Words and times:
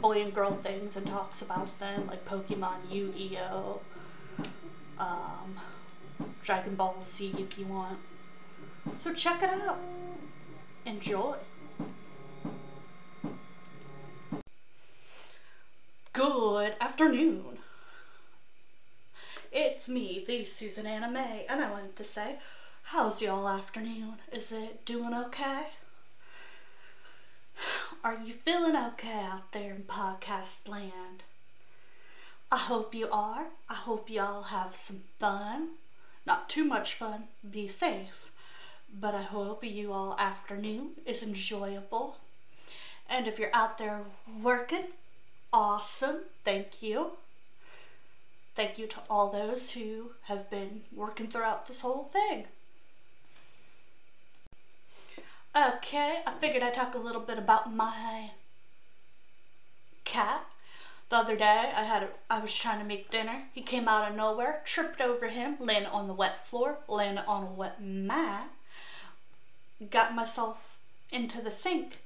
boy 0.00 0.22
and 0.22 0.34
girl 0.34 0.52
things 0.52 0.96
and 0.96 1.06
talks 1.06 1.42
about 1.42 1.78
them, 1.80 2.06
like 2.06 2.24
Pokemon, 2.24 2.90
Yu 2.90 3.12
Gi 3.16 3.38
Oh, 3.50 3.80
um, 4.98 5.56
Dragon 6.42 6.74
Ball 6.74 6.96
Z 7.04 7.34
if 7.38 7.58
you 7.58 7.66
want. 7.66 7.98
So 8.98 9.12
check 9.12 9.42
it 9.42 9.50
out. 9.50 9.78
Enjoy. 10.84 11.36
Good 16.12 16.74
afternoon. 16.80 17.58
It's 19.50 19.88
me, 19.88 20.24
the 20.26 20.44
Susan 20.44 20.86
Anna 20.86 21.10
May, 21.10 21.46
and 21.48 21.60
I 21.60 21.70
wanted 21.70 21.96
to 21.96 22.04
say, 22.04 22.36
how's 22.84 23.22
y'all 23.22 23.48
afternoon? 23.48 24.14
Is 24.32 24.52
it 24.52 24.84
doing 24.84 25.14
okay? 25.14 25.68
Are 28.04 28.18
you 28.22 28.34
feeling 28.34 28.76
okay 28.76 29.18
out 29.18 29.52
there 29.52 29.72
in 29.72 29.84
podcast 29.84 30.68
land? 30.68 31.22
I 32.52 32.58
hope 32.58 32.94
you 32.94 33.08
are. 33.10 33.46
I 33.66 33.74
hope 33.74 34.10
y'all 34.10 34.42
have 34.42 34.76
some 34.76 35.00
fun. 35.18 35.70
Not 36.26 36.50
too 36.50 36.66
much 36.66 36.92
fun. 36.92 37.28
Be 37.50 37.66
safe. 37.66 38.30
But 38.92 39.14
I 39.14 39.22
hope 39.22 39.64
you 39.64 39.94
all 39.94 40.16
afternoon 40.18 40.90
is 41.06 41.22
enjoyable. 41.22 42.18
And 43.08 43.26
if 43.26 43.38
you're 43.38 43.48
out 43.54 43.78
there 43.78 44.02
working, 44.42 44.88
awesome. 45.50 46.24
Thank 46.44 46.82
you. 46.82 47.12
Thank 48.54 48.78
you 48.78 48.86
to 48.86 48.98
all 49.08 49.30
those 49.30 49.70
who 49.70 50.10
have 50.24 50.50
been 50.50 50.82
working 50.94 51.28
throughout 51.28 51.68
this 51.68 51.80
whole 51.80 52.04
thing. 52.04 52.48
Okay, 55.56 56.18
I 56.26 56.33
figured 56.44 56.62
I'd 56.62 56.74
talk 56.74 56.94
a 56.94 56.98
little 56.98 57.22
bit 57.22 57.38
about 57.38 57.74
my 57.74 58.32
cat. 60.04 60.44
The 61.08 61.16
other 61.16 61.36
day, 61.36 61.72
I 61.74 61.84
had 61.84 62.02
a, 62.02 62.08
I 62.28 62.38
was 62.38 62.54
trying 62.54 62.80
to 62.80 62.84
make 62.84 63.10
dinner. 63.10 63.44
He 63.54 63.62
came 63.62 63.88
out 63.88 64.10
of 64.10 64.14
nowhere, 64.14 64.60
tripped 64.66 65.00
over 65.00 65.28
him, 65.28 65.56
landed 65.58 65.88
on 65.88 66.06
the 66.06 66.12
wet 66.12 66.44
floor, 66.44 66.80
landed 66.86 67.24
on 67.26 67.44
a 67.44 67.50
wet 67.50 67.80
mat. 67.80 68.50
Got 69.90 70.14
myself 70.14 70.76
into 71.10 71.40
the 71.40 71.50
sink. 71.50 72.00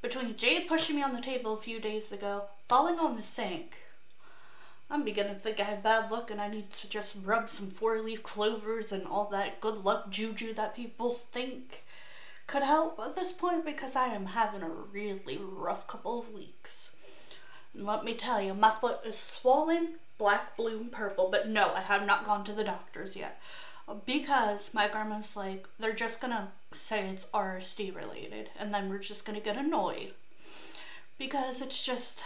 Between 0.00 0.34
Jade 0.34 0.66
pushing 0.66 0.96
me 0.96 1.02
on 1.02 1.14
the 1.14 1.20
table 1.20 1.52
a 1.52 1.60
few 1.60 1.78
days 1.78 2.10
ago, 2.10 2.44
falling 2.70 2.98
on 2.98 3.16
the 3.16 3.22
sink, 3.22 3.74
I'm 4.90 5.04
beginning 5.04 5.34
to 5.34 5.40
think 5.40 5.60
I 5.60 5.64
have 5.64 5.82
bad 5.82 6.10
luck 6.10 6.30
and 6.30 6.40
I 6.40 6.48
need 6.48 6.72
to 6.72 6.88
just 6.88 7.16
rub 7.22 7.50
some 7.50 7.68
four 7.68 8.00
leaf 8.00 8.22
clovers 8.22 8.92
and 8.92 9.06
all 9.06 9.26
that 9.26 9.60
good 9.60 9.84
luck 9.84 10.08
juju 10.08 10.54
that 10.54 10.74
people 10.74 11.10
think 11.10 11.82
could 12.46 12.62
help 12.62 12.98
at 12.98 13.16
this 13.16 13.32
point 13.32 13.64
because 13.64 13.96
I 13.96 14.08
am 14.08 14.26
having 14.26 14.62
a 14.62 14.68
really 14.68 15.38
rough 15.40 15.86
couple 15.86 16.20
of 16.20 16.32
weeks. 16.32 16.90
And 17.74 17.86
let 17.86 18.04
me 18.04 18.14
tell 18.14 18.40
you, 18.40 18.54
my 18.54 18.70
foot 18.70 19.00
is 19.04 19.18
swollen, 19.18 19.94
black, 20.18 20.56
blue, 20.56 20.78
and 20.78 20.92
purple, 20.92 21.28
but 21.30 21.48
no, 21.48 21.72
I 21.72 21.80
have 21.80 22.06
not 22.06 22.26
gone 22.26 22.44
to 22.44 22.52
the 22.52 22.64
doctors 22.64 23.16
yet. 23.16 23.40
Because 24.06 24.72
my 24.72 24.88
grandma's 24.88 25.34
like, 25.34 25.66
they're 25.78 25.92
just 25.92 26.20
gonna 26.20 26.52
say 26.72 27.08
it's 27.08 27.26
RSD 27.26 27.94
related, 27.94 28.50
and 28.58 28.72
then 28.72 28.88
we're 28.88 28.98
just 28.98 29.24
gonna 29.24 29.40
get 29.40 29.56
annoyed. 29.56 30.12
Because 31.18 31.60
it's 31.60 31.84
just 31.84 32.22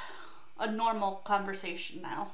a 0.58 0.70
normal 0.70 1.16
conversation 1.24 2.02
now. 2.02 2.28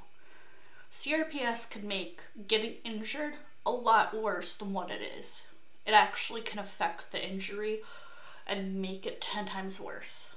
CRPS 0.93 1.69
can 1.71 1.87
make 1.87 2.21
getting 2.47 2.75
injured 2.85 3.35
a 3.65 3.71
lot 3.71 4.15
worse 4.15 4.57
than 4.57 4.73
what 4.73 4.91
it 4.91 5.01
is. 5.19 5.43
It 5.87 5.93
actually 5.93 6.43
can 6.43 6.59
affect 6.59 7.11
the 7.11 7.25
injury 7.25 7.83
and 8.47 8.81
make 8.81 9.07
it 9.07 9.21
10 9.21 9.47
times 9.47 9.81
worse. 9.81 10.31